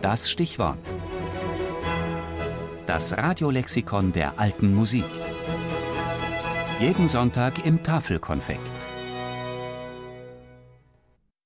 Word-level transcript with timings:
Das 0.00 0.30
Stichwort. 0.30 0.78
Das 2.86 3.18
Radiolexikon 3.18 4.12
der 4.12 4.38
alten 4.38 4.72
Musik. 4.72 5.04
Jeden 6.78 7.08
Sonntag 7.08 7.66
im 7.66 7.82
Tafelkonfekt. 7.82 8.60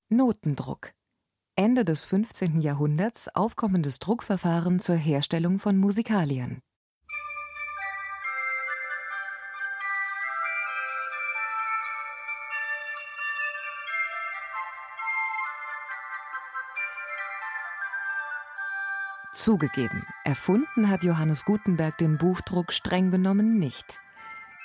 Notendruck. 0.09 0.91
Ende 1.55 1.83
des 1.83 2.05
15. 2.05 2.59
Jahrhunderts 2.59 3.27
aufkommendes 3.33 3.97
Druckverfahren 3.97 4.79
zur 4.79 4.97
Herstellung 4.97 5.57
von 5.57 5.77
Musikalien. 5.77 6.59
Zugegeben, 19.33 20.05
erfunden 20.23 20.89
hat 20.89 21.03
Johannes 21.03 21.43
Gutenberg 21.43 21.97
den 21.97 22.19
Buchdruck 22.19 22.71
streng 22.71 23.09
genommen 23.09 23.57
nicht. 23.57 23.99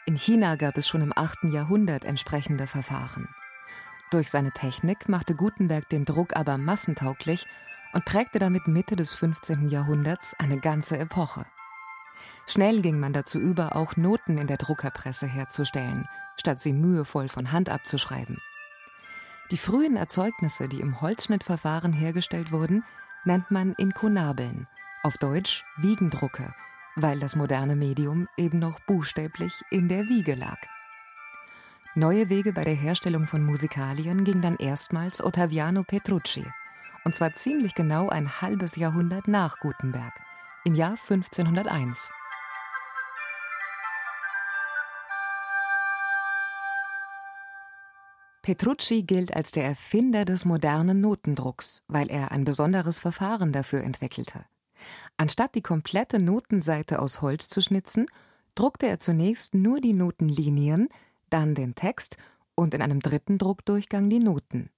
In 0.04 0.14
China 0.14 0.56
gab 0.56 0.76
es 0.76 0.86
schon 0.86 1.00
im 1.00 1.12
8. 1.16 1.44
Jahrhundert 1.44 2.04
entsprechende 2.04 2.66
Verfahren. 2.66 3.28
Durch 4.10 4.30
seine 4.30 4.52
Technik 4.52 5.08
machte 5.08 5.34
Gutenberg 5.34 5.88
den 5.88 6.04
Druck 6.04 6.36
aber 6.36 6.58
massentauglich 6.58 7.46
und 7.94 8.04
prägte 8.04 8.38
damit 8.38 8.68
Mitte 8.68 8.94
des 8.94 9.14
15. 9.14 9.70
Jahrhunderts 9.70 10.34
eine 10.38 10.58
ganze 10.58 10.98
Epoche. 10.98 11.46
Schnell 12.46 12.82
ging 12.82 13.00
man 13.00 13.14
dazu 13.14 13.38
über, 13.38 13.74
auch 13.74 13.96
Noten 13.96 14.36
in 14.36 14.48
der 14.48 14.58
Druckerpresse 14.58 15.26
herzustellen, 15.26 16.06
statt 16.36 16.60
sie 16.60 16.74
mühevoll 16.74 17.30
von 17.30 17.52
Hand 17.52 17.70
abzuschreiben. 17.70 18.38
Die 19.50 19.56
frühen 19.56 19.96
Erzeugnisse, 19.96 20.68
die 20.68 20.80
im 20.82 21.00
Holzschnittverfahren 21.00 21.94
hergestellt 21.94 22.52
wurden, 22.52 22.84
nennt 23.24 23.50
man 23.50 23.74
Inkunabeln, 23.74 24.66
auf 25.02 25.18
Deutsch 25.18 25.64
Wiegendrucke, 25.76 26.54
weil 26.96 27.18
das 27.20 27.36
moderne 27.36 27.76
Medium 27.76 28.28
eben 28.36 28.58
noch 28.58 28.80
buchstäblich 28.80 29.52
in 29.70 29.88
der 29.88 30.04
Wiege 30.04 30.34
lag. 30.34 30.58
Neue 31.94 32.28
Wege 32.28 32.52
bei 32.52 32.64
der 32.64 32.74
Herstellung 32.74 33.26
von 33.26 33.42
Musikalien 33.44 34.24
ging 34.24 34.40
dann 34.40 34.56
erstmals 34.56 35.22
Ottaviano 35.22 35.82
Petrucci, 35.82 36.44
und 37.04 37.14
zwar 37.14 37.34
ziemlich 37.34 37.74
genau 37.74 38.08
ein 38.08 38.40
halbes 38.40 38.76
Jahrhundert 38.76 39.28
nach 39.28 39.58
Gutenberg, 39.58 40.12
im 40.64 40.74
Jahr 40.74 40.92
1501. 40.92 42.10
Petrucci 48.48 49.02
gilt 49.02 49.36
als 49.36 49.50
der 49.50 49.66
Erfinder 49.66 50.24
des 50.24 50.46
modernen 50.46 51.02
Notendrucks, 51.02 51.82
weil 51.86 52.10
er 52.10 52.32
ein 52.32 52.44
besonderes 52.44 52.98
Verfahren 52.98 53.52
dafür 53.52 53.84
entwickelte. 53.84 54.46
Anstatt 55.18 55.54
die 55.54 55.60
komplette 55.60 56.18
Notenseite 56.18 56.98
aus 56.98 57.20
Holz 57.20 57.50
zu 57.50 57.60
schnitzen, 57.60 58.06
druckte 58.54 58.86
er 58.86 59.00
zunächst 59.00 59.52
nur 59.52 59.82
die 59.82 59.92
Notenlinien, 59.92 60.88
dann 61.28 61.54
den 61.54 61.74
Text 61.74 62.16
und 62.54 62.72
in 62.72 62.80
einem 62.80 63.00
dritten 63.00 63.36
Druckdurchgang 63.36 64.08
die 64.08 64.18
Noten. 64.18 64.70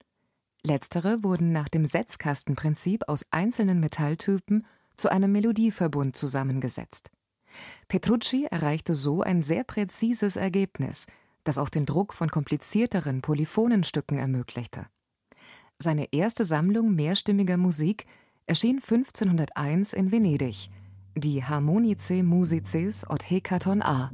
Letztere 0.63 1.23
wurden 1.23 1.53
nach 1.53 1.69
dem 1.69 1.85
Setzkastenprinzip 1.85 3.07
aus 3.07 3.25
einzelnen 3.31 3.79
Metalltypen 3.79 4.65
zu 4.97 5.09
einem 5.09 5.31
Melodieverbund 5.31 6.17
zusammengesetzt. 6.17 7.09
Petrucci 7.87 8.47
erreichte 8.51 8.95
so 8.95 9.21
ein 9.21 9.41
sehr 9.41 9.63
präzises 9.63 10.35
Ergebnis, 10.35 11.07
das 11.43 11.57
auch 11.57 11.69
den 11.69 11.85
Druck 11.85 12.13
von 12.13 12.29
komplizierteren 12.29 13.21
Polyphonenstücken 13.21 14.17
ermöglichte. 14.17 14.87
Seine 15.79 16.13
erste 16.13 16.45
Sammlung 16.45 16.93
mehrstimmiger 16.93 17.57
Musik 17.57 18.05
erschien 18.45 18.77
1501 18.77 19.93
in 19.93 20.11
Venedig, 20.11 20.69
die 21.15 21.43
Harmonice 21.43 22.23
Musices 22.23 23.09
od 23.09 23.29
Hekaton 23.29 23.81
A. 23.81 24.11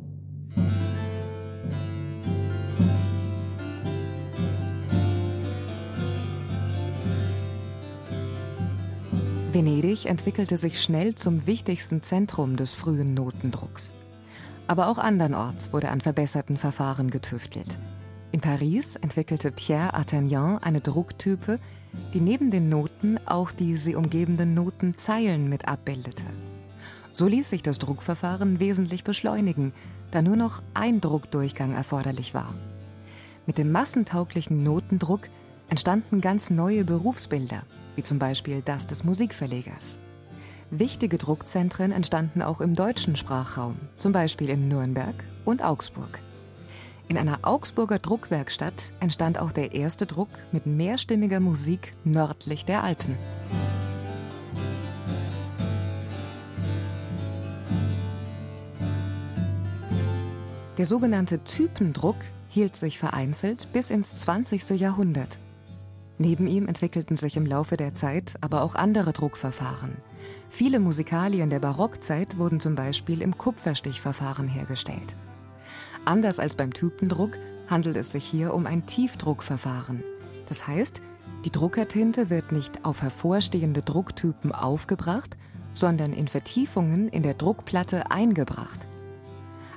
Venedig 9.51 10.05
entwickelte 10.05 10.55
sich 10.55 10.81
schnell 10.81 11.15
zum 11.15 11.47
wichtigsten 11.47 12.01
Zentrum 12.03 12.57
des 12.57 12.75
frühen 12.75 13.13
Notendrucks. 13.13 13.95
Aber 14.67 14.87
auch 14.87 14.97
andernorts 14.97 15.71
wurde 15.71 15.89
an 15.89 16.01
verbesserten 16.01 16.57
Verfahren 16.57 17.09
getüftelt. 17.09 17.77
In 18.31 18.41
Paris 18.41 18.97
entwickelte 18.97 19.51
Pierre 19.51 19.93
Attignan 19.93 20.57
eine 20.57 20.81
Drucktype, 20.81 21.57
die 22.13 22.19
neben 22.19 22.51
den 22.51 22.67
Noten 22.69 23.17
auch 23.25 23.51
die 23.51 23.77
sie 23.77 23.95
umgebenden 23.95 24.53
Notenzeilen 24.53 25.47
mit 25.47 25.67
abbildete. 25.67 26.23
So 27.13 27.27
ließ 27.27 27.49
sich 27.49 27.63
das 27.63 27.79
Druckverfahren 27.79 28.59
wesentlich 28.59 29.03
beschleunigen, 29.03 29.73
da 30.11 30.21
nur 30.21 30.35
noch 30.35 30.61
ein 30.73 31.01
Druckdurchgang 31.01 31.73
erforderlich 31.73 32.33
war. 32.33 32.53
Mit 33.45 33.57
dem 33.57 33.71
massentauglichen 33.71 34.61
Notendruck 34.61 35.29
entstanden 35.69 36.21
ganz 36.21 36.49
neue 36.49 36.83
Berufsbilder, 36.83 37.63
wie 37.95 38.03
zum 38.03 38.19
Beispiel 38.19 38.61
das 38.61 38.85
des 38.85 39.03
Musikverlegers. 39.03 39.99
Wichtige 40.69 41.17
Druckzentren 41.17 41.93
entstanden 41.93 42.41
auch 42.41 42.59
im 42.59 42.75
deutschen 42.75 43.15
Sprachraum, 43.15 43.77
zum 43.95 44.11
Beispiel 44.11 44.49
in 44.49 44.67
Nürnberg 44.67 45.15
und 45.45 45.63
Augsburg. 45.63 46.19
In 47.07 47.17
einer 47.17 47.39
Augsburger 47.43 47.99
Druckwerkstatt 47.99 48.91
entstand 48.99 49.39
auch 49.39 49.53
der 49.53 49.73
erste 49.73 50.05
Druck 50.05 50.27
mit 50.51 50.65
mehrstimmiger 50.65 51.39
Musik 51.39 51.93
nördlich 52.03 52.65
der 52.65 52.83
Alpen. 52.83 53.15
Der 60.77 60.85
sogenannte 60.85 61.41
Typendruck 61.45 62.17
hielt 62.49 62.75
sich 62.75 62.99
vereinzelt 62.99 63.69
bis 63.71 63.89
ins 63.89 64.17
20. 64.17 64.71
Jahrhundert. 64.71 65.39
Neben 66.19 66.47
ihm 66.47 66.67
entwickelten 66.67 67.15
sich 67.15 67.37
im 67.37 67.45
Laufe 67.45 67.77
der 67.77 67.93
Zeit 67.93 68.35
aber 68.41 68.63
auch 68.63 68.75
andere 68.75 69.13
Druckverfahren. 69.13 69.97
Viele 70.49 70.79
Musikalien 70.79 71.49
der 71.49 71.59
Barockzeit 71.59 72.37
wurden 72.37 72.59
zum 72.59 72.75
Beispiel 72.75 73.21
im 73.21 73.37
Kupferstichverfahren 73.37 74.47
hergestellt. 74.47 75.15
Anders 76.05 76.39
als 76.39 76.55
beim 76.55 76.73
Typendruck 76.73 77.37
handelt 77.69 77.97
es 77.97 78.11
sich 78.11 78.25
hier 78.25 78.53
um 78.53 78.65
ein 78.65 78.85
Tiefdruckverfahren. 78.85 80.03
Das 80.47 80.67
heißt, 80.67 81.01
die 81.45 81.51
Druckertinte 81.51 82.29
wird 82.29 82.51
nicht 82.51 82.83
auf 82.85 83.01
hervorstehende 83.01 83.81
Drucktypen 83.81 84.51
aufgebracht, 84.51 85.37
sondern 85.71 86.13
in 86.13 86.27
Vertiefungen 86.27 87.09
in 87.09 87.21
der 87.21 87.35
Druckplatte 87.35 88.09
eingebracht. 88.09 88.87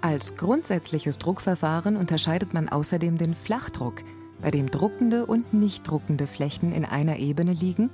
Als 0.00 0.36
grundsätzliches 0.36 1.18
Druckverfahren 1.18 1.96
unterscheidet 1.96 2.54
man 2.54 2.70
außerdem 2.70 3.18
den 3.18 3.34
Flachdruck, 3.34 4.02
bei 4.42 4.50
dem 4.50 4.70
druckende 4.70 5.26
und 5.26 5.52
nicht 5.52 5.88
druckende 5.88 6.26
Flächen 6.26 6.72
in 6.72 6.84
einer 6.84 7.18
Ebene 7.18 7.52
liegen 7.52 7.90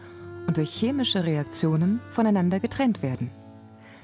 und 0.47 0.57
durch 0.57 0.71
chemische 0.71 1.25
Reaktionen 1.25 2.01
voneinander 2.11 2.61
getrennt 2.61 3.03
werden. 3.03 3.31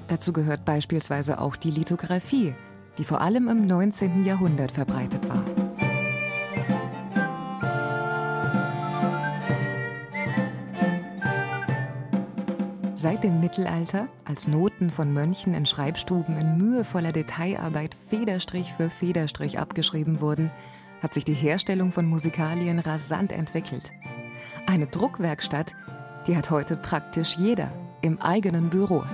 Dazu 0.08 0.32
gehört 0.32 0.64
beispielsweise 0.64 1.41
auch 1.41 1.56
die 1.56 1.70
Lithografie, 1.70 2.54
die 2.98 3.04
vor 3.04 3.20
allem 3.20 3.48
im 3.48 3.66
19. 3.66 4.25
Jahrhundert 4.25 4.72
verbreitet 4.72 5.28
war. 5.28 5.44
Seit 12.94 13.25
dem 13.25 13.41
Mittelalter, 13.41 14.06
als 14.25 14.47
Noten 14.47 14.88
von 14.88 15.12
Mönchen 15.12 15.54
in 15.54 15.66
Schreibstuben 15.66 16.38
in 16.38 16.56
mühevoller 16.56 17.10
Detailarbeit 17.10 17.97
Federstrich 17.97 18.72
für 18.75 18.91
Federstrich 18.91 19.58
abgeschrieben 19.58 20.20
wurden, 20.20 20.52
hat 21.02 21.12
sich 21.12 21.24
die 21.24 21.34
Herstellung 21.34 21.92
von 21.92 22.06
Musikalien 22.06 22.78
rasant 22.78 23.32
entwickelt. 23.32 23.92
Eine 24.66 24.86
Druckwerkstatt, 24.86 25.74
die 26.26 26.36
hat 26.36 26.50
heute 26.50 26.76
praktisch 26.76 27.36
jeder 27.36 27.72
im 28.00 28.20
eigenen 28.20 28.70
Büro. 28.70 29.04